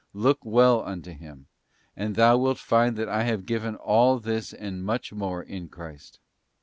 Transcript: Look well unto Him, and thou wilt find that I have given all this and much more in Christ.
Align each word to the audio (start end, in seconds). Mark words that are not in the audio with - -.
Look 0.15 0.39
well 0.43 0.81
unto 0.83 1.11
Him, 1.11 1.45
and 1.95 2.15
thou 2.15 2.35
wilt 2.35 2.57
find 2.57 2.95
that 2.97 3.07
I 3.07 3.21
have 3.25 3.45
given 3.45 3.75
all 3.75 4.19
this 4.19 4.51
and 4.51 4.83
much 4.83 5.13
more 5.13 5.43
in 5.43 5.69
Christ. 5.69 6.19